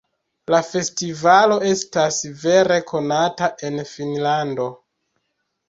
[0.53, 2.17] La festivalo estas
[2.47, 4.69] vere konata en Finnlando.